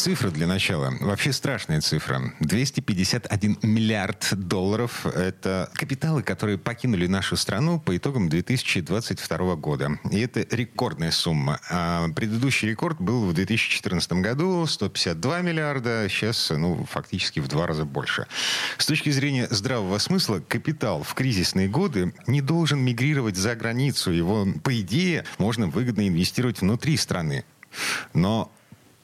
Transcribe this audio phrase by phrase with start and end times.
[0.00, 0.94] Цифра для начала.
[0.98, 2.32] Вообще страшная цифра.
[2.40, 9.98] 251 миллиард долларов– это капиталы, которые покинули нашу страну по итогам 2022 года.
[10.10, 11.60] И это рекордная сумма.
[11.68, 16.06] А предыдущий рекорд был в 2014 году– 152 миллиарда.
[16.08, 18.26] Сейчас, ну, фактически в два раза больше.
[18.78, 24.12] С точки зрения здравого смысла, капитал в кризисные годы не должен мигрировать за границу.
[24.12, 27.44] Его, по идее, можно выгодно инвестировать внутри страны.
[28.14, 28.50] Но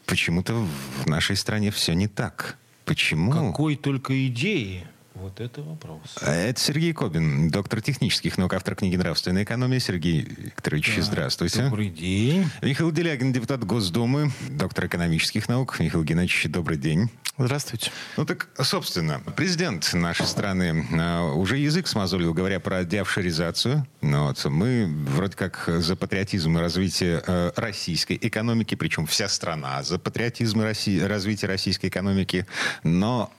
[0.06, 2.58] Почему-то в нашей стране все не так.
[2.84, 3.32] Почему?
[3.32, 4.86] Какой только идеи?
[5.20, 6.16] Вот это вопрос.
[6.20, 9.78] Это Сергей Кобин, доктор технических наук, автор книги «Нравственная экономия».
[9.78, 11.62] Сергей Викторович, да, здравствуйте.
[11.62, 12.46] Добрый день.
[12.60, 15.80] Михаил Делягин, депутат Госдумы, доктор экономических наук.
[15.80, 17.10] Михаил Геннадьевич, добрый день.
[17.38, 17.90] Здравствуйте.
[18.16, 23.86] Ну так, собственно, президент нашей страны э, уже язык смазолил, говоря про деофшоризацию.
[24.00, 24.42] Ну вот.
[24.46, 30.62] Мы вроде как за патриотизм и развитие э, российской экономики, причем вся страна за патриотизм
[30.62, 32.46] и России, развитие российской экономики.
[32.82, 33.30] Но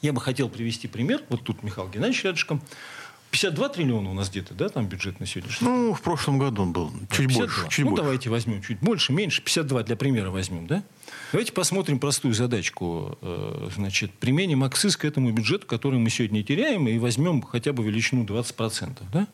[0.01, 1.21] я бы хотел привести пример.
[1.29, 2.61] Вот тут Михаил Геннадьевич рядышком.
[3.33, 5.75] 52 триллиона у нас где-то, да, там бюджет на сегодняшний день?
[5.75, 7.39] Ну, в прошлом году он был чуть 52.
[7.39, 7.69] больше.
[7.69, 8.03] Чуть ну, больше.
[8.03, 10.83] давайте возьмем чуть больше, меньше, 52 для примера возьмем, да?
[11.31, 13.17] Давайте посмотрим простую задачку.
[13.21, 17.83] Э, значит, применим акциз к этому бюджету, который мы сегодня теряем, и возьмем хотя бы
[17.83, 19.27] величину 20%, да?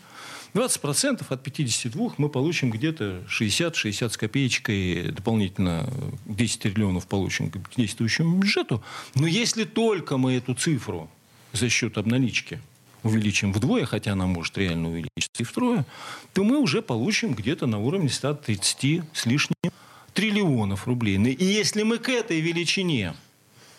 [0.54, 5.90] 20% от 52 мы получим где-то 60-60 с копеечкой, дополнительно
[6.26, 8.82] 10 триллионов получим к действующему бюджету.
[9.16, 11.12] Но если только мы эту цифру
[11.52, 12.62] за счет обналички
[13.04, 15.86] увеличим вдвое, хотя она может реально увеличиться и втрое,
[16.34, 19.72] то мы уже получим где-то на уровне 130 с лишним
[20.14, 21.18] триллионов рублей.
[21.18, 23.16] И если мы к этой величине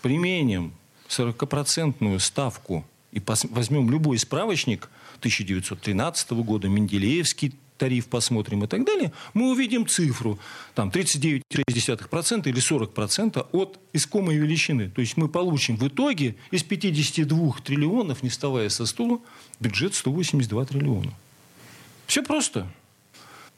[0.02, 0.72] применим
[1.08, 4.88] 40% ставку и возьмем любой справочник
[5.18, 10.38] 1913 года, Менделеевский тариф посмотрим и так далее, мы увидим цифру
[10.74, 14.90] там 39,6% или 40% от искомой величины.
[14.90, 19.18] То есть мы получим в итоге из 52 триллионов, не вставая со стула,
[19.60, 21.12] бюджет 182 триллиона.
[22.06, 22.70] Все просто.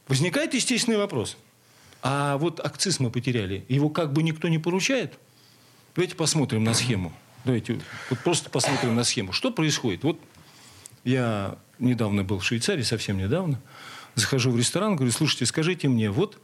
[0.07, 1.37] Возникает естественный вопрос.
[2.01, 3.65] А вот акциз мы потеряли.
[3.69, 5.19] Его как бы никто не поручает.
[5.97, 7.13] Давайте посмотрим на схему.
[7.45, 9.33] Давайте вот просто посмотрим на схему.
[9.33, 10.05] Что происходит?
[10.05, 10.21] Вот
[11.03, 13.61] я недавно был в Швейцарии, совсем недавно
[14.15, 16.39] захожу в ресторан, говорю, слушайте, скажите мне, вот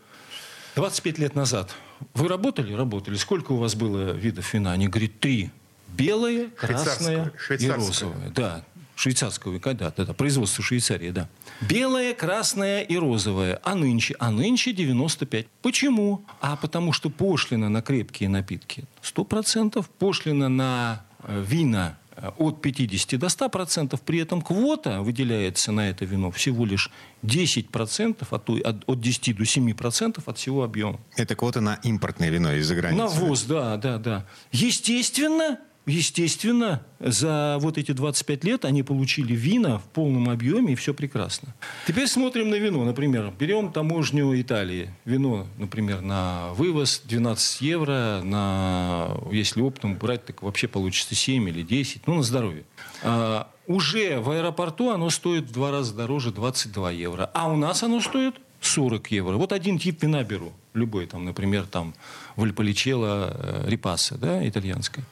[0.77, 1.75] 25 лет назад
[2.15, 2.73] вы работали?
[2.73, 3.17] Работали.
[3.17, 4.73] Сколько у вас было видов вина?
[4.73, 5.51] Они говорят, три.
[5.89, 8.31] Белое, красное и розовое.
[8.31, 11.29] Да, швейцарского да, да, да, производство Швейцарии, да.
[11.61, 13.61] Белое, красное и розовое.
[13.65, 14.15] А нынче?
[14.19, 15.47] А нынче 95.
[15.63, 16.25] Почему?
[16.41, 21.97] А потому что пошлина на крепкие напитки 100%, пошлина на э, вина
[22.39, 24.03] от 50 до 100 процентов.
[24.03, 26.91] При этом квота выделяется на это вино всего лишь
[27.23, 31.01] 10 процентов, от, от 10 до 7 процентов от всего объема.
[31.17, 33.03] Это квота на импортное вино из-за границы?
[33.03, 34.27] На ввоз, да, да, да.
[34.53, 40.95] Естественно, естественно, за вот эти 25 лет они получили вина в полном объеме, и все
[40.95, 41.55] прекрасно.
[41.87, 42.85] Теперь смотрим на вино.
[42.85, 44.91] Например, берем таможню Италии.
[45.05, 51.63] Вино, например, на вывоз 12 евро, на, если оптом брать, так вообще получится 7 или
[51.63, 52.65] 10, ну, на здоровье.
[53.03, 57.31] А, уже в аэропорту оно стоит в два раза дороже 22 евро.
[57.35, 59.37] А у нас оно стоит 40 евро.
[59.37, 61.95] Вот один тип вина беру, любой, там, например, там,
[62.37, 65.05] Вальполичелло, э, Репаса, да, итальянская.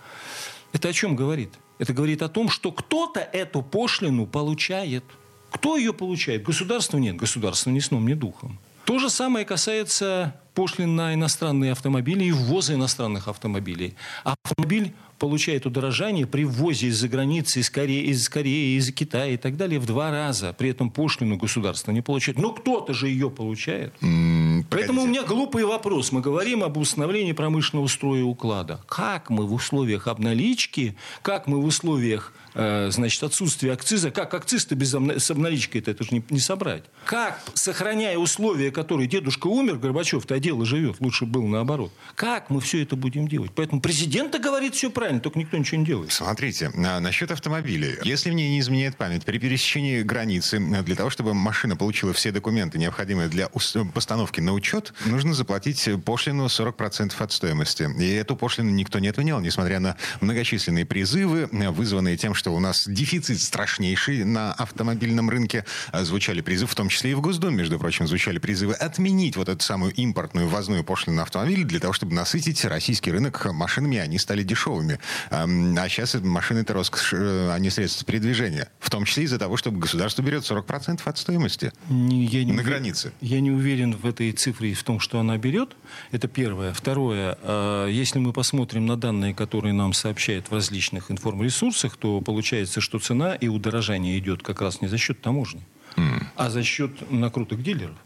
[0.76, 1.54] Это о чем говорит?
[1.78, 5.04] Это говорит о том, что кто-то эту пошлину получает.
[5.50, 6.42] Кто ее получает?
[6.42, 7.16] Государство нет.
[7.16, 8.58] Государство ни сном, ни духом.
[8.84, 13.94] То же самое касается пошлин на иностранные автомобили и ввоза иностранных автомобилей.
[14.22, 19.56] Автомобиль получает удорожание при ввозе из-за границы, из Кореи, из Кореи, из Китая и так
[19.56, 20.52] далее в два раза.
[20.52, 22.38] При этом пошлину государство не получает.
[22.38, 23.94] Но кто-то же ее получает.
[24.02, 26.12] Mm, Поэтому у меня глупый вопрос.
[26.12, 28.80] Мы говорим об установлении промышленного строя уклада.
[28.88, 34.10] Как мы в условиях обналички, как мы в условиях Э, значит, отсутствие акциза.
[34.10, 36.84] Как акциз-то без с обналичкой это, же не, не собрать.
[37.04, 41.92] Как, сохраняя условия, которые дедушка умер, Горбачев-то дело живет, лучше было наоборот.
[42.14, 43.50] Как мы все это будем делать?
[43.54, 46.12] Поэтому президент говорит все правильно, только никто ничего не делает.
[46.12, 47.96] Смотрите, насчет автомобилей.
[48.04, 52.78] Если мне не изменяет память, при пересечении границы, для того, чтобы машина получила все документы,
[52.78, 53.50] необходимые для
[53.92, 57.90] постановки на учет, нужно заплатить пошлину 40% от стоимости.
[57.98, 62.86] И эту пошлину никто не отменял, несмотря на многочисленные призывы, вызванные тем, что у нас
[62.86, 65.64] дефицит страшнейший на автомобильном рынке.
[65.92, 69.48] А звучали призывы, в том числе и в Госдуме, между прочим, звучали призывы отменить вот
[69.48, 74.18] эту самую импортную ввозную пошлину на автомобили для того, чтобы насытить российский рынок машинами, они
[74.18, 74.98] стали дешевыми.
[75.30, 75.46] А
[75.88, 78.68] сейчас машины это роскошь, э, а не средства передвижения.
[78.78, 83.12] В том числе из-за того, что государство берет 40% от стоимости я не на границе.
[83.20, 85.76] Я не уверен в этой цифре в том, что она берет.
[86.12, 86.72] Это первое.
[86.72, 87.38] Второе.
[87.42, 92.98] А, если мы посмотрим на данные, которые нам сообщают в различных информресурсах, то получается, что
[92.98, 95.62] цена и удорожание идет как раз не за счет таможни,
[95.96, 96.24] mm.
[96.36, 97.96] а за счет накруток дилеров.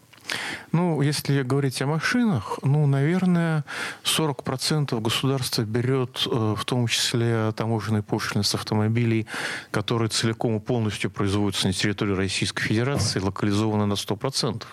[0.72, 3.64] Ну, если говорить о машинах, ну, наверное,
[4.04, 9.26] 40% государство берет, э, в том числе таможенные пошлины с автомобилей,
[9.70, 14.64] которые целиком и полностью производятся на территории Российской Федерации, локализованы на 100%.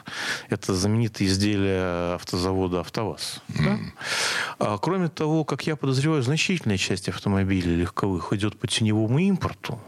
[0.50, 3.42] Это знаменитые изделия автозавода «АвтоВАЗ».
[3.50, 3.64] Mm.
[3.64, 3.80] Да?
[4.60, 9.80] А, кроме того, как я подозреваю, значительная часть автомобилей легковых идет по теневому импорту.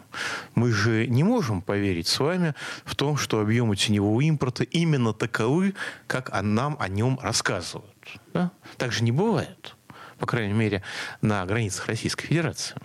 [0.55, 2.53] Мы же не можем поверить с вами
[2.85, 5.75] в том, что объемы теневого импорта именно таковы,
[6.07, 8.19] как нам о нем рассказывают.
[8.33, 8.51] Да?
[8.77, 9.75] Так же не бывает,
[10.17, 10.83] по крайней мере,
[11.21, 12.75] на границах Российской Федерации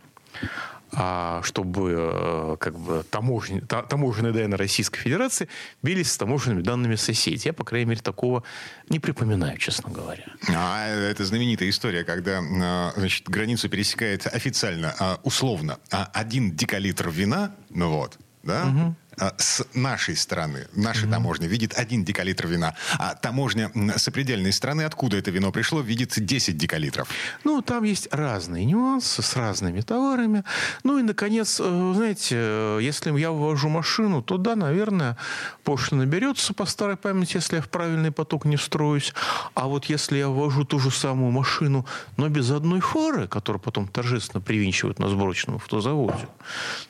[1.42, 5.48] чтобы э, как бы таможен, таможенные данные Российской Федерации
[5.82, 7.48] бились с таможенными данными соседей.
[7.48, 8.44] Я, по крайней мере, такого
[8.88, 10.24] не припоминаю, честно говоря.
[10.48, 17.10] А это знаменитая история, когда э, значит, границу пересекает официально, а, условно, а, один декалитр
[17.10, 18.94] вина, ну вот, да, угу.
[19.18, 21.10] А, с нашей стороны, нашей mm-hmm.
[21.10, 26.56] таможни, видит один декалитр вина, а таможня сопредельной страны, откуда это вино пришло, видит 10
[26.56, 27.08] декалитров.
[27.44, 30.44] Ну, там есть разные нюансы с разными товарами.
[30.82, 35.16] Ну и, наконец, э, знаете, э, если я ввожу машину, то да, наверное,
[35.64, 39.14] пошлина берется по старой памяти, если я в правильный поток не встроюсь.
[39.54, 43.88] А вот если я ввожу ту же самую машину, но без одной фары, которую потом
[43.88, 46.28] торжественно привинчивают на сборочном автозаводе,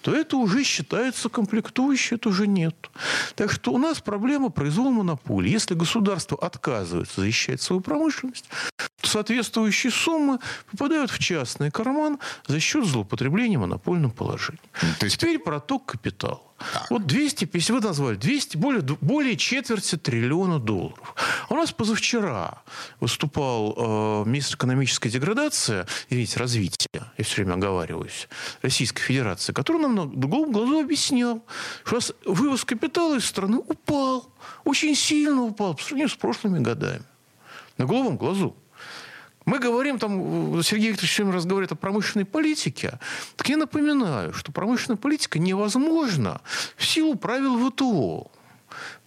[0.03, 2.75] то это уже считается комплектующей, это уже нет.
[3.35, 5.51] Так что у нас проблема произвола монополии.
[5.51, 8.49] Если государство отказывается защищать свою промышленность,
[9.01, 10.39] то соответствующие суммы
[10.71, 14.63] попадают в частный карман за счет злоупотребления монопольным положением.
[14.99, 15.19] То есть...
[15.19, 16.43] Теперь проток капитала.
[16.59, 16.91] Так.
[16.91, 21.15] Вот 250, вы назвали, 200, более, более четверти триллиона долларов.
[21.51, 22.63] У нас позавчера
[23.01, 28.29] выступал э, министр экономической деградации, извините, развития, я все время оговариваюсь,
[28.63, 31.45] Российской Федерации, который нам на голубом глазу объяснял,
[31.85, 34.33] что у нас вывоз капитала из страны упал,
[34.65, 37.03] очень сильно упал по сравнению с прошлыми годами.
[37.79, 38.57] На голубом глазу.
[39.45, 42.99] Мы говорим, там, Сергей Викторович все раз говорит о промышленной политике.
[43.37, 46.41] Так я напоминаю, что промышленная политика невозможна
[46.77, 48.31] в силу правил ВТО.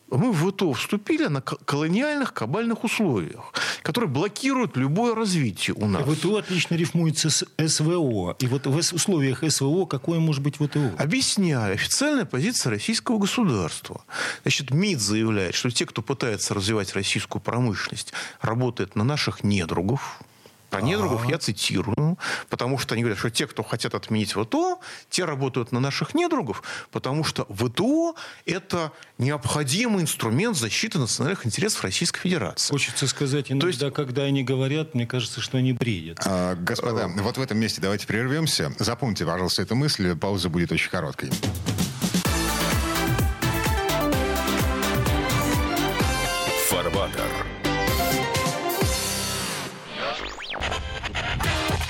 [0.10, 6.04] Мы в ВТО вступили на колониальных кабальных условиях, которые блокируют любое развитие у нас.
[6.08, 8.36] ВТО отлично рифмуется с СВО.
[8.40, 10.92] И вот в условиях СВО какое может быть ВТО?
[10.98, 11.74] Объясняю.
[11.74, 14.02] Официальная позиция российского государства.
[14.44, 20.22] Значит, МИД заявляет, что те, кто пытается развивать российскую промышленность, работают на наших недругов,
[20.70, 22.18] про недругов я цитирую,
[22.50, 26.64] потому что они говорят, что те, кто хотят отменить ВТО, те работают на наших недругов,
[26.92, 32.72] потому что ВТО– это необходимый инструмент защиты национальных интересов Российской Федерации.
[32.72, 33.94] Хочется сказать, иногда, То есть...
[33.94, 36.20] когда они говорят, мне кажется, что они бредят.
[36.26, 38.74] А, господа, вот в этом месте давайте прервемся.
[38.80, 40.16] Запомните, пожалуйста, эту мысль.
[40.16, 41.30] Пауза будет очень короткой.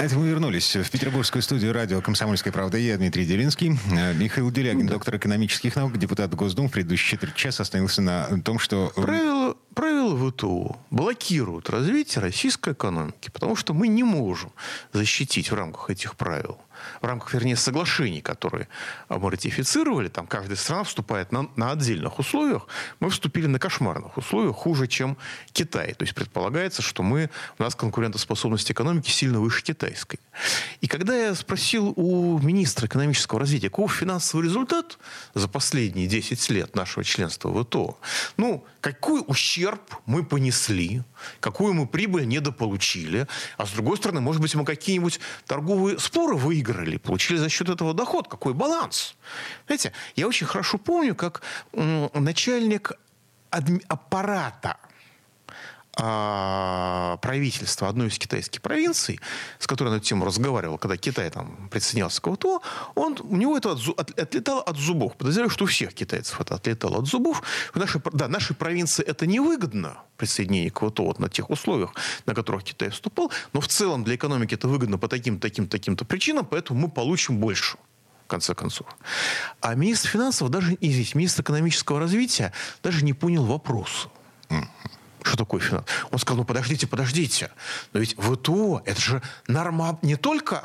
[0.00, 2.78] Это мы вернулись в петербургскую студию радио «Комсомольская правда».
[2.78, 3.78] Я Дмитрий Делинский.
[3.92, 4.94] Э, Михаил Делягин, да.
[4.94, 6.68] доктор экономических наук, депутат Госдумы.
[6.68, 8.90] В предыдущий четверть часа остановился на том, что...
[8.96, 14.52] Правила, правила ВТО блокируют развитие российской экономики, потому что мы не можем
[14.94, 16.56] защитить в рамках этих правил
[17.00, 18.68] в рамках, вернее, соглашений, которые
[19.08, 22.66] мы ратифицировали, там каждая страна вступает на, на отдельных условиях,
[23.00, 25.16] мы вступили на кошмарных условиях, хуже, чем
[25.52, 25.94] Китай.
[25.94, 30.20] То есть предполагается, что мы, у нас конкурентоспособность экономики сильно выше китайской.
[30.80, 34.98] И когда я спросил у министра экономического развития, каков финансовый результат
[35.34, 37.98] за последние 10 лет нашего членства в ИТО,
[38.36, 41.02] ну, какой ущерб мы понесли,
[41.40, 46.96] какую мы прибыль недополучили, а с другой стороны, может быть, мы какие-нибудь торговые споры выиграли,
[46.96, 49.16] получили за счет этого доход, какой баланс.
[49.66, 52.92] Знаете, я очень хорошо помню, как начальник
[53.50, 54.78] аппарата
[56.02, 59.20] а, правительства одной из китайских провинций,
[59.58, 62.62] с которой на эту тему разговаривал, когда Китай там присоединялся к ВТО,
[62.94, 65.16] он, у него это от, от, отлетало от зубов.
[65.16, 67.42] Подозреваю, что у всех китайцев это отлетало от зубов.
[67.74, 71.92] В нашей, да, нашей провинции это невыгодно, присоединение к ВТО вот на тех условиях,
[72.26, 76.04] на которых Китай вступал, но в целом для экономики это выгодно по таким, таким, таким-то
[76.04, 77.76] причинам, поэтому мы получим больше
[78.30, 78.86] конце концов.
[79.60, 82.52] А министр финансов, даже, извините, министр экономического развития
[82.82, 84.08] даже не понял вопроса.
[85.22, 85.86] Что такое финанс?
[86.10, 87.50] Он сказал, ну подождите, подождите.
[87.92, 90.58] Но ведь ВТО, это же норма не только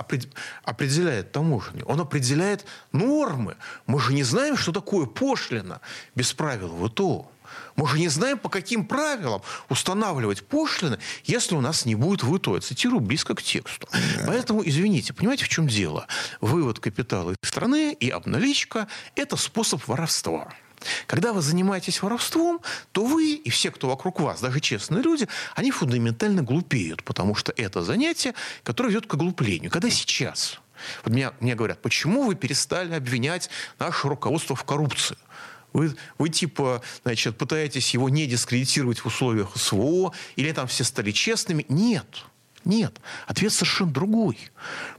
[0.63, 3.55] определяет таможню, он определяет нормы.
[3.85, 5.81] Мы же не знаем, что такое пошлина
[6.15, 7.29] без правил ВТО.
[7.75, 12.55] Мы же не знаем, по каким правилам устанавливать пошлины, если у нас не будет ВТО.
[12.55, 13.88] Я цитирую близко к тексту.
[14.25, 16.07] Поэтому, извините, понимаете, в чем дело?
[16.41, 20.53] Вывод капитала из страны и обналичка– это способ воровства.
[21.08, 25.72] Когда вы занимаетесь воровством, то вы и все, кто вокруг вас, даже честные люди, они
[25.72, 29.72] фундаментально глупеют, потому что это занятие, которое ведет к оглуплению.
[29.72, 30.60] Когда сейчас
[31.03, 35.17] вот мне, мне говорят, почему вы перестали обвинять наше руководство в коррупции?
[35.74, 41.12] Вы, вы типа, значит, пытаетесь его не дискредитировать в условиях СВО, или там все стали
[41.12, 41.65] честными?
[41.67, 42.25] Нет.
[42.65, 44.51] Нет, ответ совершенно другой.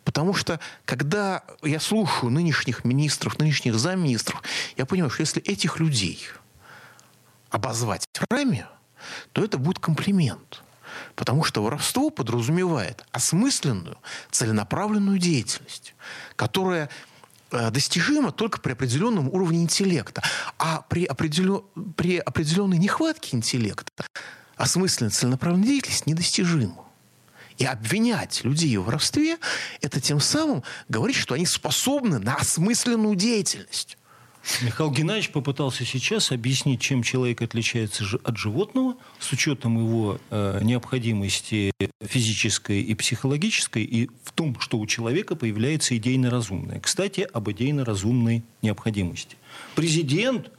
[0.04, 4.42] Потому что, когда я слушаю нынешних министров, нынешних замминистров,
[4.76, 6.20] я понимаю, что если этих людей
[7.50, 8.66] обозвать раме,
[9.32, 10.62] то это будет комплимент.
[11.16, 13.98] Потому что воровство подразумевает осмысленную,
[14.30, 15.94] целенаправленную деятельность,
[16.36, 16.88] которая
[17.50, 20.22] э, достижима только при определенном уровне интеллекта.
[20.58, 21.62] А при, определен...
[21.96, 23.90] при определенной нехватке интеллекта
[24.56, 26.85] осмысленная целенаправленная деятельность недостижима.
[27.58, 29.38] И обвинять людей в воровстве–
[29.80, 33.96] это тем самым говорить, что они способны на осмысленную деятельность.
[34.62, 41.72] Михаил Геннадьевич попытался сейчас объяснить, чем человек отличается от животного, с учетом его э, необходимости
[42.00, 46.78] физической и психологической, и в том, что у человека появляется идейно-разумное.
[46.78, 49.36] Кстати, об идейно-разумной необходимости.
[49.74, 50.50] Президент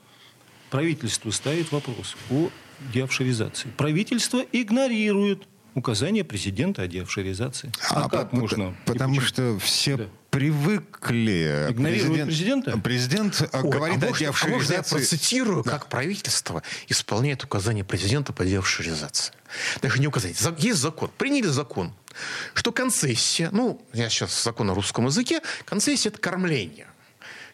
[0.69, 2.49] правительству ставит вопрос о
[2.93, 3.69] деофшоризации.
[3.77, 5.47] Правительство игнорирует
[5.77, 7.71] указание президента о деофшоризации.
[7.89, 8.75] А, а как по- можно?
[8.85, 10.05] Потому что все да.
[10.29, 11.67] привыкли.
[11.69, 12.77] Игнорируют президента?
[12.79, 14.47] Президент Ой, говорит а о деофшоризации.
[14.47, 15.71] А можно я процитирую, да.
[15.71, 19.33] как правительство исполняет указания президента по деофшоризации?
[19.81, 20.35] Даже не указание.
[20.57, 21.11] Есть закон.
[21.17, 21.93] Приняли закон,
[22.53, 26.87] что концессия, ну, я сейчас закон на русском языке, концессия– это кормление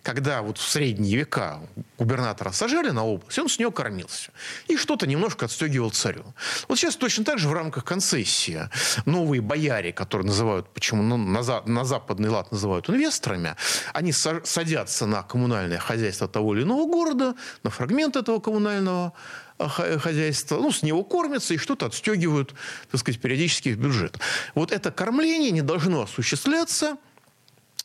[0.03, 1.61] когда вот в средние века
[1.97, 4.31] губернатора сажали на область, он с него кормился.
[4.67, 6.25] И что-то немножко отстегивал царю.
[6.67, 8.69] Вот сейчас точно так же в рамках концессии
[9.05, 13.55] новые бояре, которые называют, почему ну, на, за, на западный лад называют инвесторами,
[13.93, 19.13] они садятся на коммунальное хозяйство того или иного города, на фрагмент этого коммунального
[19.57, 22.53] а, хозяйства, ну, с него кормятся и что-то отстегивают,
[22.91, 24.19] так сказать, периодически в бюджет.
[24.53, 26.97] Вот это кормление не должно осуществляться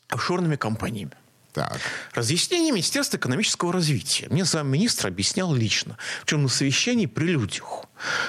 [0.09, 1.13] офшорными компаниями.
[1.59, 1.81] Так.
[2.15, 4.29] Разъяснение Министерства экономического развития.
[4.31, 7.87] Мне замминистра объяснял лично, в чем на совещании при людях,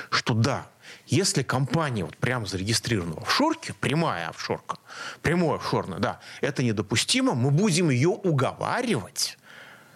[0.09, 0.65] что да,
[1.05, 4.77] если компания вот прямо зарегистрирована в офшорке, прямая офшорка,
[5.21, 9.37] прямое офшорное, да, это недопустимо, мы будем ее уговаривать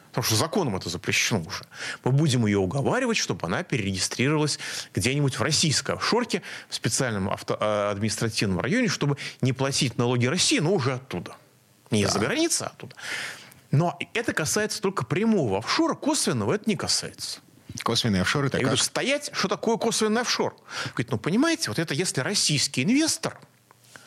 [0.09, 1.63] потому что законом это запрещено уже.
[2.03, 4.59] Мы будем ее уговаривать, чтобы она перерегистрировалась
[4.93, 10.59] где-нибудь в российской офшорке, в специальном авто, э, административном районе, чтобы не платить налоги России,
[10.59, 11.35] но уже оттуда.
[11.93, 12.95] Не из-за границы, а оттуда.
[13.71, 17.39] Но это касается только прямого офшора, косвенного это не касается.
[17.81, 18.79] Косвенный офшор это Я как?
[18.79, 20.55] стоять, что такое косвенный офшор?
[20.93, 23.39] Говорит, ну понимаете, вот это если российский инвестор,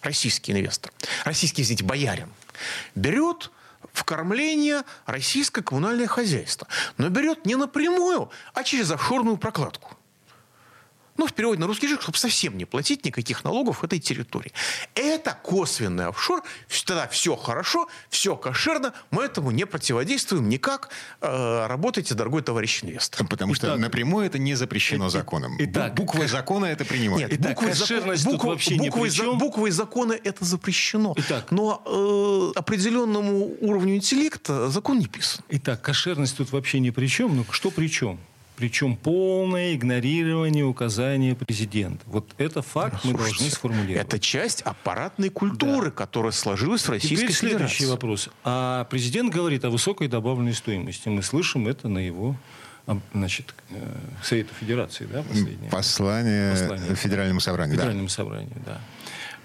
[0.03, 0.93] российский инвестор,
[1.25, 2.29] российский, извините, боярин,
[2.95, 3.51] берет
[3.93, 9.97] в кормление российское коммунальное хозяйство, но берет не напрямую, а через офшорную прокладку
[11.17, 14.53] ну, в переводе на русский язык, чтобы совсем не платить никаких налогов этой территории.
[14.95, 16.43] Это косвенный офшор,
[16.85, 20.91] тогда все хорошо, все кошерно, мы этому не противодействуем никак.
[21.21, 23.27] Э, работайте, дорогой товарищ инвестор.
[23.27, 25.57] Потому Итак, что напрямую это не запрещено законом.
[25.59, 27.31] Итак, буквой закона это принимают.
[27.31, 31.15] Нет, буквой, кошерность букв, вообще буквой, ни при буквой закона это запрещено.
[31.17, 35.45] Итак, Но э, определенному уровню интеллекта закон не писан.
[35.49, 37.37] Итак, кошерность тут вообще ни при чем.
[37.37, 38.19] Ну, что при чем?
[38.57, 42.03] Причем полное игнорирование указания президента.
[42.07, 44.07] Вот это факт ну, мы слушайте, должны сформулировать.
[44.07, 45.91] Это часть аппаратной культуры, да.
[45.91, 47.57] которая сложилась в Российской Теперь Федерации.
[47.57, 48.31] следующий вопрос.
[48.45, 51.09] А президент говорит о высокой добавленной стоимости.
[51.09, 52.37] Мы слышим это на его
[53.13, 55.71] значит, э, Совета Федерации, да, последнее?
[55.71, 57.77] Послание, Послание Федеральному собранию.
[57.77, 58.15] Федеральному да.
[58.15, 58.81] собранию, да.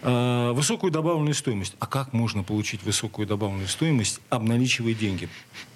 [0.04, 1.76] А, высокую добавленную стоимость.
[1.80, 5.30] А как можно получить высокую добавленную стоимость, обналичивая деньги?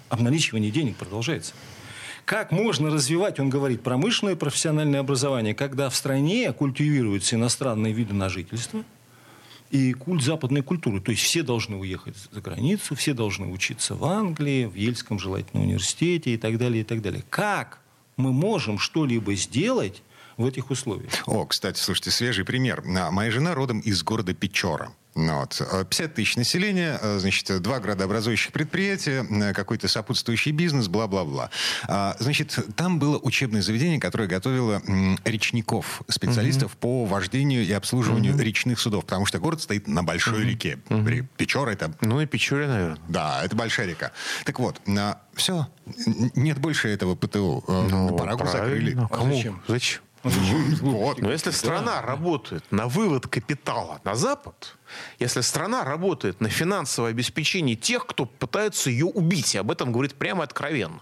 [0.09, 1.53] Обналичивание денег продолжается.
[2.25, 8.15] Как можно развивать, он говорит, промышленное и профессиональное образование, когда в стране культивируются иностранные виды
[8.15, 8.83] на жительство
[9.69, 10.99] и культ западной культуры.
[11.01, 15.61] То есть все должны уехать за границу, все должны учиться в Англии, в Ельском желательно
[15.61, 17.23] университете и так далее, и так далее.
[17.29, 17.79] Как
[18.17, 20.01] мы можем что-либо сделать
[20.37, 21.11] в этих условиях?
[21.27, 22.83] О, кстати, слушайте, свежий пример.
[22.83, 24.91] Моя жена родом из города Печора.
[25.15, 25.61] Ну вот.
[25.89, 31.49] 50 э, тысяч населения, э, значит, два градообразующих предприятия, э, какой-то сопутствующий бизнес, бла-бла-бла.
[31.87, 34.81] А, значит, там было учебное заведение, которое готовило
[35.23, 36.79] речников, специалистов угу.
[36.79, 38.41] по вождению и обслуживанию угу.
[38.41, 40.49] речных судов, потому что город стоит на большой угу.
[40.49, 40.79] реке.
[40.89, 41.27] Угу.
[41.37, 41.93] Печора это...
[42.01, 42.97] Ну и Печоре, наверное.
[43.07, 44.11] Да, это большая река.
[44.43, 44.81] Так вот,
[45.33, 45.67] все,
[46.35, 47.63] нет больше этого ПТУ.
[47.67, 48.97] Ну, Парагу закрыли.
[48.99, 49.35] А Кому?
[49.35, 49.61] Зачем?
[49.67, 50.01] Зачем?
[50.25, 51.21] Вот.
[51.21, 54.75] Но если страна работает на вывод капитала на Запад,
[55.19, 60.15] если страна работает на финансовое обеспечение тех, кто пытается ее убить, и об этом говорит
[60.15, 61.01] прямо откровенно,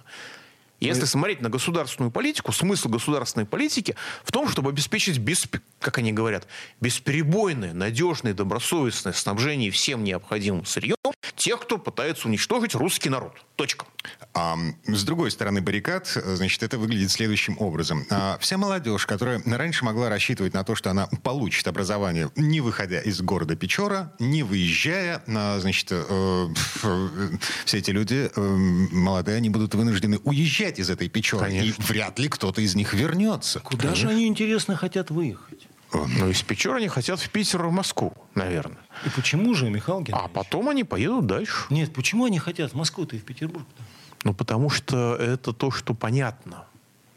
[0.80, 5.48] если смотреть на государственную политику, смысл государственной политики в том, чтобы обеспечить, без,
[5.80, 6.46] как они говорят,
[6.82, 10.66] бесперебойное, надежное, добросовестное снабжение всем необходимым.
[10.66, 10.98] Сырьем
[11.44, 13.34] тех, кто пытается уничтожить русский народ.
[13.56, 13.86] Точка.
[14.34, 18.06] А, с другой стороны баррикад, значит, это выглядит следующим образом.
[18.10, 23.00] А, вся молодежь, которая раньше могла рассчитывать на то, что она получит образование, не выходя
[23.02, 26.48] из города Печора, не выезжая, а, значит, э,
[26.84, 27.30] э,
[27.66, 31.46] все эти люди э, молодые, они будут вынуждены уезжать уезжать из этой Печоры.
[31.46, 31.82] Конечно.
[31.82, 33.60] И вряд ли кто-то из них вернется.
[33.60, 34.10] Куда Конечно.
[34.10, 35.68] же они, интересно, хотят выехать?
[35.94, 38.80] Ну, из Печор они хотят в Питер, в Москву, наверное.
[39.06, 40.32] И почему же, Михаил Геннадьевич?
[40.32, 41.66] А потом они поедут дальше.
[41.70, 43.66] Нет, почему они хотят в Москву-то и в Петербург?
[43.66, 43.84] -то?
[44.24, 46.66] Ну, потому что это то, что понятно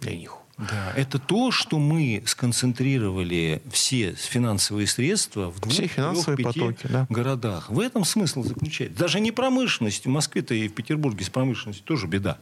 [0.01, 0.37] для них.
[0.59, 6.87] Да, это то, что мы сконцентрировали все финансовые средства в двух, все финансовые трех, потоки,
[6.89, 7.07] да.
[7.11, 7.69] городах.
[7.69, 8.99] В этом смысл заключается.
[8.99, 10.07] Даже не промышленность.
[10.07, 12.39] В Москве-то и в Петербурге с промышленностью тоже беда.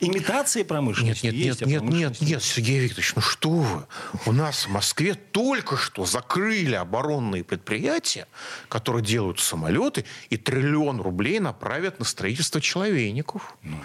[0.00, 3.86] Имитация промышленности нет, нет, есть, нет, а нет, нет, нет, Сергей Викторович, ну что вы?
[4.26, 8.26] У нас в Москве только что закрыли оборонные предприятия,
[8.68, 13.56] которые делают самолеты, и триллион рублей направят на строительство человейников.
[13.62, 13.78] Ну.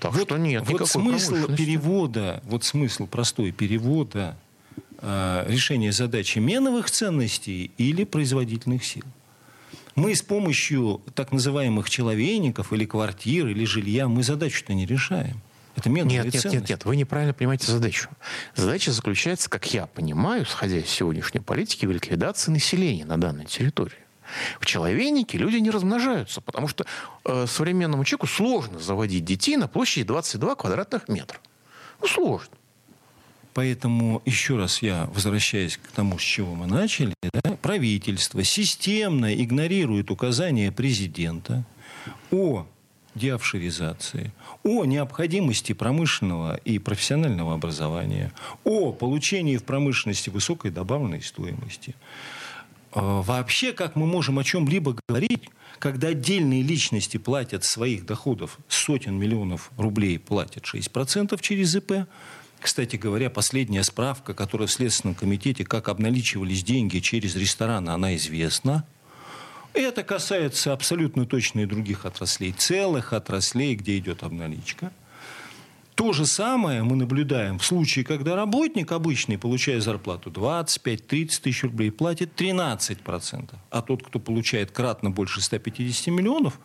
[0.00, 4.36] Так вот, что нет вот смысл перевода, вот смысл простой перевода
[4.98, 9.04] э, решения задачи меновых ценностей или производительных сил.
[9.94, 15.40] Мы с помощью так называемых человейников или квартир, или жилья, мы задачу-то не решаем.
[15.76, 16.48] Это нет, нет, ценности.
[16.48, 18.08] нет, нет, вы неправильно понимаете задачу.
[18.54, 23.98] Задача заключается, как я понимаю, сходя из сегодняшней политики, в ликвидации населения на данной территории.
[24.60, 26.86] В человейнике люди не размножаются, потому что
[27.24, 31.38] э, современному человеку сложно заводить детей на площади 22 квадратных метра.
[32.00, 32.54] Ну, сложно.
[33.54, 37.14] Поэтому еще раз я возвращаюсь к тому, с чего мы начали.
[37.22, 41.64] Да, правительство системно игнорирует указания президента
[42.32, 42.66] о
[43.14, 44.32] деофшоризации,
[44.64, 48.32] о необходимости промышленного и профессионального образования,
[48.64, 51.94] о получении в промышленности высокой добавленной стоимости.
[52.90, 59.16] А, вообще, как мы можем о чем-либо говорить, когда отдельные личности платят своих доходов сотен
[59.16, 62.08] миллионов рублей, платят 6% через ИП,
[62.64, 68.84] кстати говоря, последняя справка, которая в Следственном комитете, как обналичивались деньги через рестораны, она известна.
[69.74, 74.92] Это касается абсолютно точно и других отраслей, целых отраслей, где идет обналичка–
[75.94, 81.92] то же самое мы наблюдаем в случае, когда работник обычный, получая зарплату 25-30 тысяч рублей,
[81.92, 83.54] платит 13%.
[83.70, 86.58] А тот, кто получает кратно больше 150 миллионов,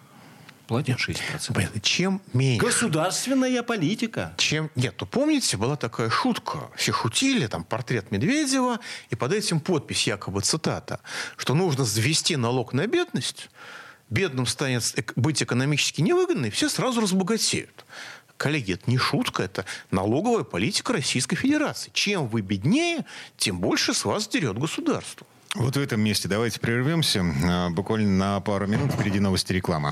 [0.70, 1.82] платит 6%.
[1.82, 2.64] Чем меньше...
[2.64, 4.36] Государственная политика.
[4.38, 4.70] Чем...
[4.76, 6.70] Нет, то помните, была такая шутка.
[6.76, 8.80] Все шутили, там, портрет Медведева,
[9.10, 11.00] и под этим подпись, якобы цитата,
[11.38, 13.50] что нужно завести налог на бедность,
[14.12, 17.84] бедным станет быть экономически невыгодно, и все сразу разбогатеют.
[18.38, 21.90] Коллеги, это не шутка, это налоговая политика Российской Федерации.
[21.96, 23.06] Чем вы беднее,
[23.38, 25.26] тем больше с вас дерет государство.
[25.56, 27.26] Вот в этом месте давайте прервемся.
[27.44, 29.92] А, буквально на пару минут впереди новости реклама.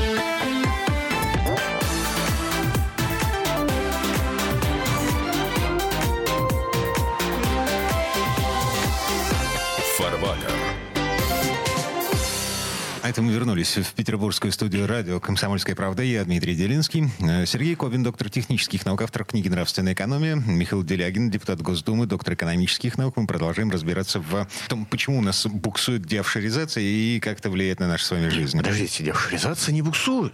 [13.11, 16.01] Это мы вернулись в петербургскую студию радио «Комсомольская правда».
[16.01, 17.09] Я Дмитрий Делинский.
[17.19, 20.35] Э, Сергей Кобин, доктор технических наук, автор книги «Нравственная экономия».
[20.35, 23.17] Михаил Делягин, депутат Госдумы, доктор экономических наук.
[23.17, 27.89] Мы продолжаем разбираться в том, почему у нас буксует деофшоризация и как это влияет на
[27.89, 28.57] нашу с вами жизнь.
[28.57, 30.31] Подождите, деофшоризация не буксует.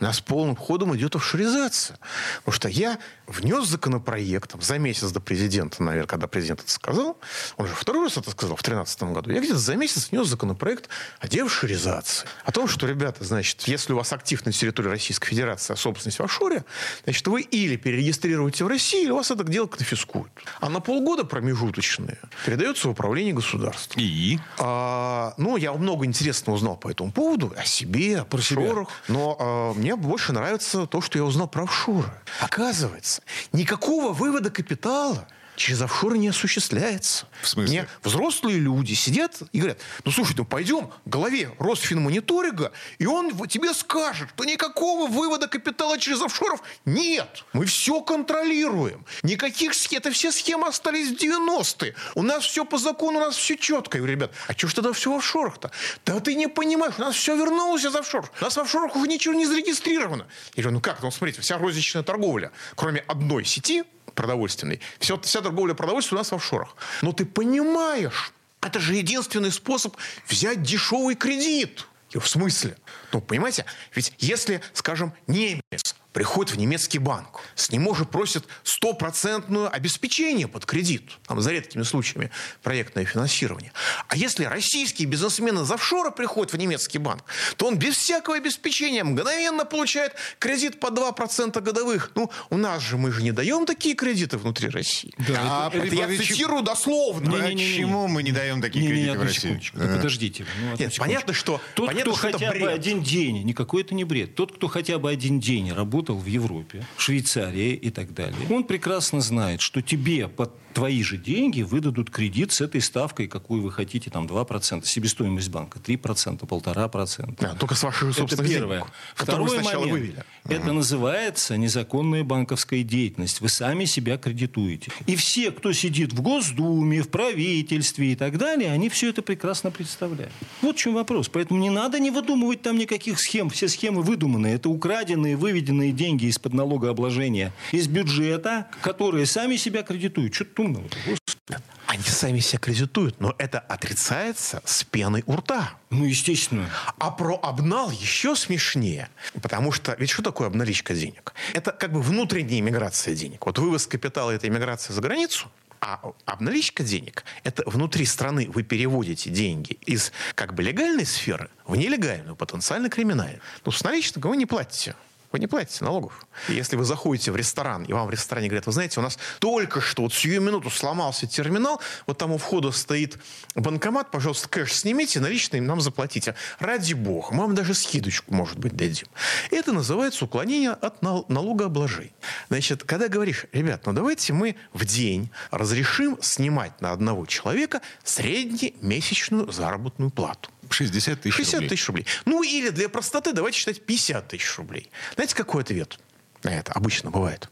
[0.00, 1.98] У нас полным ходом идет офшоризация.
[2.38, 7.18] Потому что я внес законопроект за месяц до президента, наверное, когда президент это сказал,
[7.58, 10.88] он же второй раз это сказал в 2013 году, я где-то за месяц внес законопроект
[11.20, 12.26] о деофшоризации.
[12.44, 16.18] О том, что, ребята, значит, если у вас актив на территории Российской Федерации, а собственность
[16.18, 16.64] в офшоре,
[17.04, 20.32] значит, вы или перерегистрируете в России, или у вас это дело конфискуют.
[20.60, 24.02] А на полгода промежуточные передается в управление государством.
[24.02, 24.38] И?
[24.58, 29.74] А, ну, я много интересного узнал по этому поводу, о себе, о офшорах, но а,
[29.74, 32.08] мне мне больше нравится то, что я узнал про офшоры.
[32.40, 33.22] Оказывается,
[33.52, 35.26] никакого вывода капитала
[35.60, 37.26] через офшоры не осуществляется.
[37.42, 37.80] В смысле?
[37.80, 43.36] Мне взрослые люди сидят и говорят, ну слушай, ну пойдем к главе Росфинмониторинга, и он
[43.46, 47.44] тебе скажет, что никакого вывода капитала через офшоров нет.
[47.52, 49.04] Мы все контролируем.
[49.22, 51.94] Никаких схем, это все схемы остались в 90-е.
[52.14, 53.98] У нас все по закону, у нас все четко.
[53.98, 55.70] Я говорю, ребят, а что ж тогда все в офшорах-то?
[56.06, 58.32] Да ты не понимаешь, у нас все вернулось из офшоров.
[58.40, 60.26] У нас в офшорах уже ничего не зарегистрировано.
[60.54, 64.80] Я говорю, ну как, ну смотрите, вся розничная торговля, кроме одной сети, продовольственной.
[64.98, 66.76] Все, вся торговля продовольствием у нас в офшорах.
[67.02, 69.96] Но ты понимаешь, это же единственный способ
[70.28, 71.86] взять дешевый кредит.
[72.12, 72.76] В смысле?
[73.12, 77.40] Ну, понимаете, ведь если, скажем, немец приходит в немецкий банк.
[77.54, 81.18] С него же просят стопроцентное обеспечение под кредит.
[81.26, 82.30] Там, за редкими случаями
[82.62, 83.72] проектное финансирование.
[84.08, 87.24] А если российский бизнесмен из офшора приходит в немецкий банк,
[87.56, 92.10] то он без всякого обеспечения мгновенно получает кредит по 2% годовых.
[92.14, 95.14] Ну, у нас же, мы же не даем такие кредиты внутри России.
[95.18, 97.30] Да, это, это я цитирую дословно.
[97.30, 99.62] Почему мы не даем такие не, не, кредиты в России?
[99.74, 100.46] Да подождите.
[100.60, 104.04] Ну, Нет, понятно, что тот, понятно, кто что хотя бы один день, никакой это не
[104.04, 105.70] бред, тот, кто хотя бы один день
[106.00, 111.02] работал в Европе, в Швейцарии и так далее, он прекрасно знает, что тебе под твои
[111.02, 116.40] же деньги выдадут кредит с этой ставкой, какую вы хотите, там 2%, себестоимость банка 3%,
[116.40, 117.36] 1,5%.
[117.38, 118.78] Да, только с вашей Это первое.
[118.80, 119.90] денег, Второй момент.
[119.90, 120.24] вывели.
[120.44, 123.40] Это называется незаконная банковская деятельность.
[123.40, 124.90] Вы сами себя кредитуете.
[125.06, 129.70] И все, кто сидит в Госдуме, в правительстве и так далее, они все это прекрасно
[129.70, 130.32] представляют.
[130.62, 131.28] Вот в чем вопрос.
[131.28, 133.50] Поэтому не надо не выдумывать там никаких схем.
[133.50, 134.54] Все схемы выдуманные.
[134.54, 140.34] Это украденные, выведенные деньги из-под налогообложения, из бюджета, которые сами себя кредитуют.
[140.34, 141.58] Что умного Господи.
[141.86, 145.72] Они сами себя кредитуют, но это отрицается с пеной у рта.
[145.90, 146.70] Ну, естественно.
[146.98, 149.08] А про обнал еще смешнее.
[149.42, 151.34] Потому что, ведь что такое обналичка денег?
[151.52, 153.44] Это как бы внутренняя иммиграция денег.
[153.44, 159.30] Вот вывоз капитала– это иммиграция за границу, а обналичка денег– это внутри страны вы переводите
[159.30, 163.40] деньги из как бы легальной сферы в нелегальную, потенциально криминальную.
[163.64, 164.94] Ну, с наличных вы не платите.
[165.32, 166.26] Вы не платите налогов.
[166.48, 169.16] И если вы заходите в ресторан, и вам в ресторане говорят, вы знаете, у нас
[169.38, 173.16] только что, вот сию минуту сломался терминал, вот там у входа стоит
[173.54, 176.34] банкомат, пожалуйста, кэш снимите, наличные нам заплатите.
[176.58, 179.06] Ради бога, мы вам даже скидочку, может быть, дадим.
[179.52, 182.12] Это называется уклонение от налогообложения.
[182.48, 189.52] Значит, когда говоришь, ребят, ну давайте мы в день разрешим снимать на одного человека среднемесячную
[189.52, 190.50] заработную плату.
[190.72, 191.68] 60 тысяч 60 рублей.
[191.68, 192.06] тысяч рублей.
[192.24, 194.90] Ну или для простоты давайте считать 50 тысяч рублей.
[195.14, 195.98] Знаете, какой ответ
[196.42, 197.48] на это обычно бывает?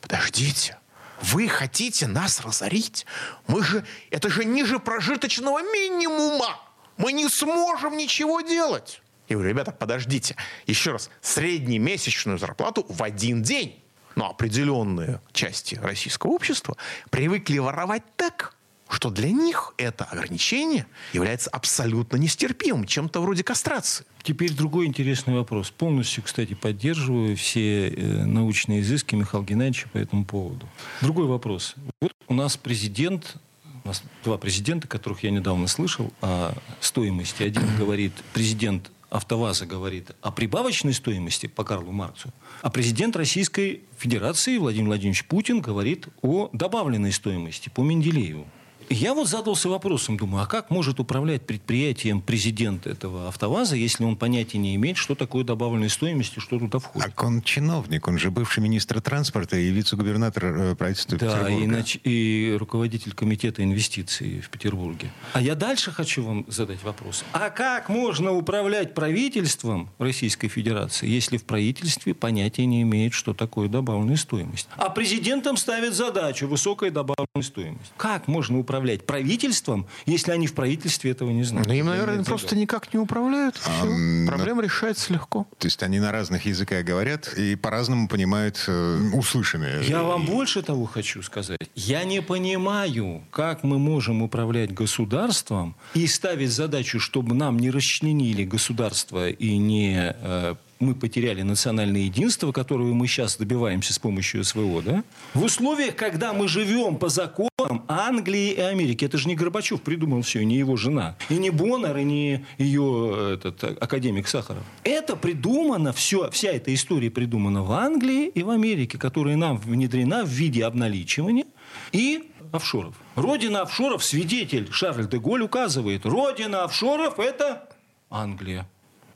[0.00, 0.78] Подождите,
[1.22, 3.06] вы хотите нас разорить?
[3.46, 6.58] Мы же, это же ниже прожиточного минимума.
[6.96, 9.02] Мы не сможем ничего делать.
[9.28, 10.36] Я говорю, ребята, подождите.
[10.66, 13.82] Еще раз, среднемесячную зарплату в один день.
[14.16, 16.76] Но определенные части российского общества
[17.10, 18.54] привыкли воровать так,
[18.90, 24.04] что для них это ограничение является абсолютно нестерпимым, чем-то вроде кастрации.
[24.22, 25.70] Теперь другой интересный вопрос.
[25.70, 30.68] Полностью, кстати, поддерживаю все э, научные изыски Михаила Геннадьевича по этому поводу.
[31.00, 31.74] Другой вопрос.
[32.00, 33.36] Вот у нас президент,
[33.84, 37.44] у нас два президента, которых я недавно слышал о стоимости.
[37.44, 42.30] Один говорит, президент АвтоВАЗа говорит о прибавочной стоимости по Карлу Марксу,
[42.62, 48.46] а президент Российской Федерации Владимир Владимирович Путин говорит о добавленной стоимости по Менделееву.
[48.92, 54.16] Я вот задался вопросом, думаю, а как может управлять предприятием президент этого АвтоВАЗа, если он
[54.16, 57.10] понятия не имеет, что такое добавленная стоимость и что туда входит?
[57.10, 61.64] Так он чиновник, он же бывший министр транспорта и вице-губернатор э, правительства да, Петербурга.
[61.64, 61.98] И, нач...
[62.02, 65.12] и руководитель комитета инвестиций в Петербурге.
[65.34, 67.24] А я дальше хочу вам задать вопрос.
[67.32, 73.68] А как можно управлять правительством Российской Федерации, если в правительстве понятия не имеет, что такое
[73.68, 74.66] добавленная стоимость?
[74.76, 77.92] А президентам ставят задачу высокая добавленная стоимость.
[77.96, 81.68] Как можно управлять управлять правительством, если они в правительстве этого не знают.
[81.68, 83.60] Ну, им, наверное, просто никак не управляют.
[83.66, 83.82] А,
[84.26, 84.62] Проблема но...
[84.62, 85.46] решается легко.
[85.58, 89.82] То есть они на разных языках говорят и по-разному понимают э, услышанное.
[89.82, 91.58] Я вам больше того хочу сказать.
[91.74, 98.44] Я не понимаю, как мы можем управлять государством и ставить задачу, чтобы нам не расчленили
[98.44, 104.82] государство и не э, мы потеряли национальное единство, которого мы сейчас добиваемся с помощью СВО,
[104.82, 105.04] да?
[105.34, 109.04] В условиях, когда мы живем по законам Англии и Америки.
[109.04, 111.16] Это же не Горбачев придумал все, не его жена.
[111.28, 114.64] И не Боннер, и не ее этот, академик Сахаров.
[114.82, 120.24] Это придумано, все, вся эта история придумана в Англии и в Америке, которая нам внедрена
[120.24, 121.44] в виде обналичивания
[121.92, 122.94] и офшоров.
[123.16, 127.68] Родина офшоров, свидетель Шарль де Голь указывает, родина офшоров– это
[128.08, 128.66] Англия.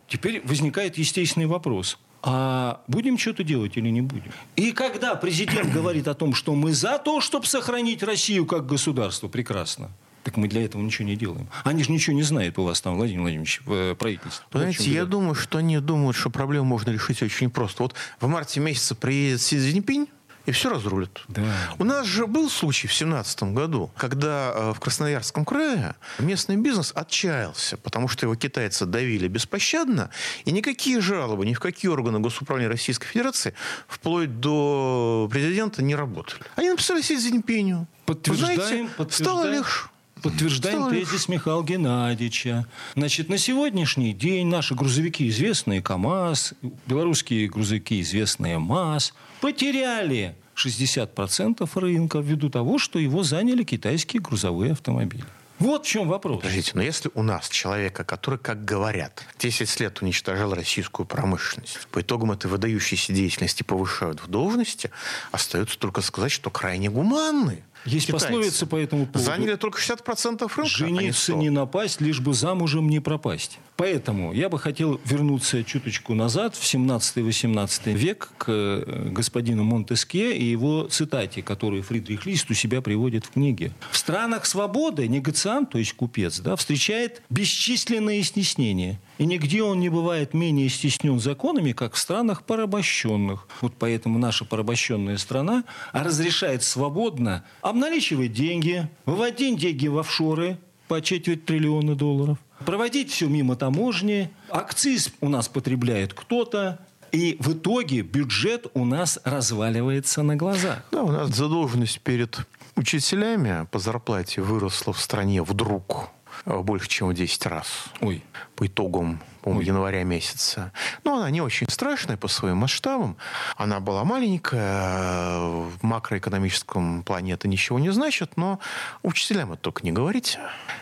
[0.09, 1.99] Теперь возникает естественный вопрос.
[2.27, 4.33] А будем что-то делать или не будем?
[4.57, 9.29] И когда президент говорит о том, что мы за то, чтобы сохранить Россию как государство,
[9.29, 9.91] прекрасно.
[10.23, 11.49] Так мы для этого ничего не делаем.
[11.65, 14.43] Они же ничего не знают у вас там, Владимир Владимирович, в э, правительстве.
[14.51, 17.83] Знаете, я думаю, что они думают, что проблему можно решить очень просто.
[17.83, 20.09] Вот в марте месяце приедет Си Цзиньпинь,
[20.47, 21.23] и все разрулят.
[21.29, 21.43] Да.
[21.79, 26.93] У нас же был случай в 2017 году, когда э, в Красноярском крае местный бизнес
[26.95, 30.11] отчаялся, потому что его китайцы давили беспощадно,
[30.45, 33.55] и никакие жалобы ни в какие органы госуправления Российской Федерации
[33.89, 36.43] вплоть до президента не работали.
[36.57, 37.87] Они написали Си Цзиньпиню.
[38.07, 39.37] Подтверждаем, Знаете, подтверждаем.
[39.39, 39.94] стало легче.
[40.25, 41.11] Подтверждаем легче.
[41.11, 42.67] тезис Михаила Геннадьевича.
[42.97, 46.55] Значит, на сегодняшний день наши грузовики, известные КАМАЗ,
[46.87, 55.25] белорусские грузовики, известные МАЗ, потеряли 60% рынка ввиду того, что его заняли китайские грузовые автомобили.
[55.59, 56.39] Вот в чем вопрос.
[56.39, 62.01] Подождите, но если у нас человека, который, как говорят, 10 лет уничтожал российскую промышленность, по
[62.01, 64.91] итогам этой выдающейся деятельности повышают в должности,
[65.31, 67.63] остается только сказать, что крайне гуманны.
[67.85, 68.27] Есть Китайцы.
[68.27, 69.31] пословица по этому поводу.
[69.31, 71.37] Заняли только 60% рынка, а не Жениться 100.
[71.37, 73.59] не напасть, лишь бы замужем не пропасть.
[73.77, 80.45] Поэтому я бы хотел вернуться чуточку назад, в 17-18 век, к э, господину Монтеске и
[80.45, 83.73] его цитате, которую Фридрих Лист у себя приводит в книге.
[83.91, 89.01] В странах свободы негациант, то есть купец, да, встречает бесчисленные стеснения.
[89.19, 93.49] И нигде он не бывает менее стеснен законами, как в странах порабощенных.
[93.61, 101.45] Вот поэтому наша порабощенная страна разрешает свободно обналичивать деньги, выводить деньги в офшоры по четверть
[101.45, 106.79] триллиона долларов, проводить все мимо таможни, акциз у нас потребляет кто-то,
[107.13, 110.83] и в итоге бюджет у нас разваливается на глазах.
[110.91, 112.41] Да, у нас задолженность перед
[112.77, 116.11] учителями по зарплате выросла в стране вдруг
[116.45, 117.85] э, больше, чем в 10 раз.
[118.01, 118.23] Ой,
[118.57, 120.73] по итогам по-моему, января месяца.
[121.05, 123.19] Но она не очень страшная по своим масштабам.
[123.59, 128.59] Она была маленькая, в макроэкономическом плане это ничего не значит, но
[129.03, 130.39] учителям это только не говорите,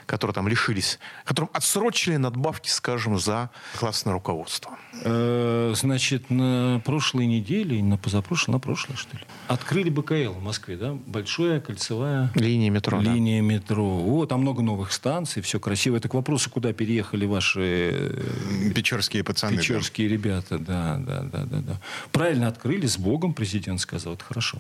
[0.07, 4.79] которые там лишились, которым отсрочили надбавки, скажем, за классное руководство.
[5.05, 10.77] Э, Значит, на прошлой неделе, на позапрошлой, на прошлой, что ли, открыли БКЛ в Москве,
[10.77, 10.97] да?
[11.07, 13.13] Большая кольцевая Линия метро, да.
[13.13, 13.85] линия метро.
[14.05, 15.97] О, там много новых станций, все красиво.
[15.97, 19.57] Это к вопросу, куда переехали ваши э, Печорские пацаны.
[19.57, 19.63] да.
[19.63, 20.59] печорские ребята.
[20.59, 21.81] Да, да, да, да, да.
[22.13, 24.59] Правильно открыли, с Богом президент сказал, это хорошо.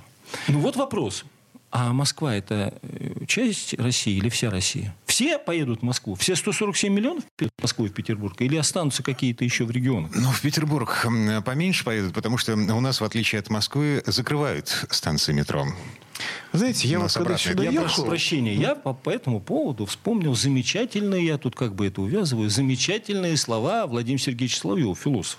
[0.48, 1.24] Ну вот вопрос.
[1.70, 4.94] А Москва это э, часть России или вся Россия?
[5.22, 6.16] Все поедут в Москву?
[6.16, 8.40] Все 147 миллионов в Москву и в Петербург?
[8.40, 10.10] Или останутся какие-то еще в регионах?
[10.16, 11.06] Ну, в Петербург
[11.44, 15.64] поменьше поедут, потому что у нас, в отличие от Москвы, закрывают станции метро.
[16.52, 17.82] Знаете, я нас когда сюда Я дорога.
[17.82, 18.10] прошу ехал...
[18.10, 23.36] прощения, я по, по этому поводу вспомнил замечательные, я тут как бы это увязываю, замечательные
[23.36, 25.38] слова Владимира Сергеевича Соловьева, философа.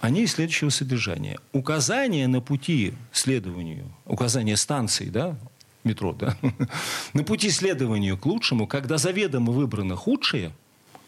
[0.00, 1.38] Они следующего содержания.
[1.52, 5.38] Указания на пути следованию, указания станций, да,
[5.84, 6.36] метро, да,
[7.12, 10.52] на пути следованию к лучшему, когда заведомо выбрано худшее,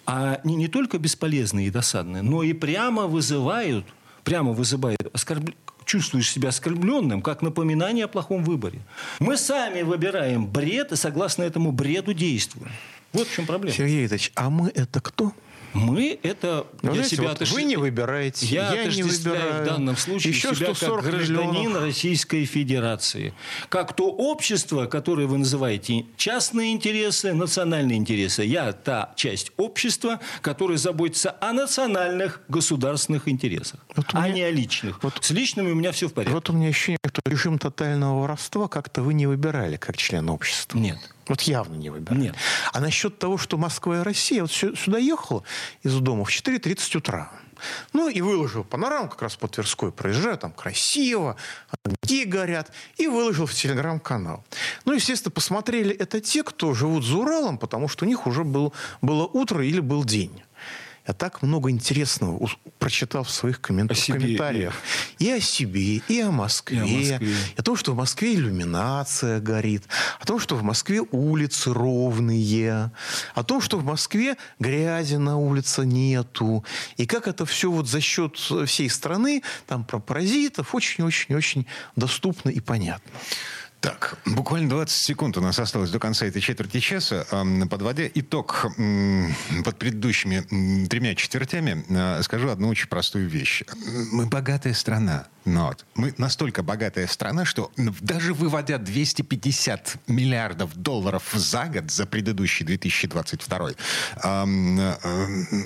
[0.06, 3.86] а не, не только бесполезные и досадные, но и прямо вызывают,
[4.24, 5.54] прямо вызывают оскорб-
[5.84, 8.80] чувствуешь себя оскорбленным, как напоминание о плохом выборе.
[9.18, 12.70] Мы сами выбираем бред и согласно этому бреду действуем.
[13.12, 13.76] Вот в чем проблема.
[13.76, 15.32] Сергей Ильич, а мы это кто?
[15.74, 19.62] Мы это Ну, я знаете, себя вот отожде- вы не выбираете, я, я, не выбираю.
[19.62, 21.82] в данном случае Еще себя как 140 гражданин миллионов.
[21.82, 23.34] Российской Федерации.
[23.68, 28.42] Как то общество, которое вы называете частные интересы, национальные интересы.
[28.44, 34.50] Я та часть общества, которая заботится о национальных государственных интересах, Вот а меня- не о
[34.50, 35.02] личных.
[35.02, 36.34] вот- С личными у меня все в порядке.
[36.34, 40.78] Вот у меня ощущение, что режим тотального воровства как-то вы не выбирали как член общества.
[40.78, 40.98] Нет.
[41.28, 42.20] Вот явно не выбирали.
[42.20, 42.34] Нет.
[42.72, 45.44] А насчет того, что Москва и Россия, вот сю- сюда ехал
[45.82, 47.30] из дома в 4.30 утра.
[47.92, 51.36] Ну и выложил панораму, как раз по Тверской проезжаю, там красиво,
[51.70, 54.44] огоньки горят, и выложил в телеграм-канал.
[54.84, 58.72] Ну, естественно, посмотрели это те, кто живут за Уралом, потому что у них уже был,
[59.00, 60.42] было утро или был день.
[61.06, 64.74] Я так много интересного прочитал в своих коммен- в комментариях.
[65.18, 66.76] И о себе, и о Москве.
[66.76, 67.34] И о Москве.
[67.56, 69.82] И о том, что в Москве иллюминация горит,
[70.20, 72.92] о том, что в Москве улицы ровные,
[73.34, 76.64] о том, что в Москве грязи на улице нету,
[76.96, 82.60] и как это все вот за счет всей страны, там про паразитов, очень-очень-очень доступно и
[82.60, 83.10] понятно.
[83.82, 87.26] Так, буквально 20 секунд у нас осталось до конца этой четверти часа.
[87.68, 88.66] Подводя итог
[89.64, 93.64] под предыдущими тремя четвертями, а, скажу одну очень простую вещь.
[94.12, 101.64] Мы богатая страна, но мы настолько богатая страна, что даже выводя 250 миллиардов долларов за
[101.64, 103.70] год за предыдущий 2022,
[104.22, 104.94] ам, э,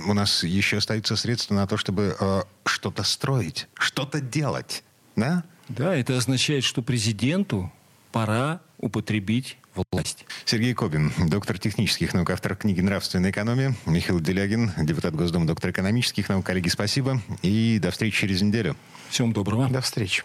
[0.06, 4.84] у нас еще остаются средства на то, чтобы э, что-то строить, что-то делать.
[5.16, 5.44] Да?
[5.68, 7.70] Да, это означает, что президенту
[8.16, 10.24] пора употребить власть.
[10.46, 13.74] Сергей Кобин, доктор технических наук, автор книги «Нравственная экономия».
[13.84, 16.46] Михаил Делягин, депутат Госдумы, доктор экономических наук.
[16.46, 17.20] Коллеги, спасибо.
[17.42, 18.74] И до встречи через неделю.
[19.10, 19.68] Всем доброго.
[19.68, 20.24] До встречи.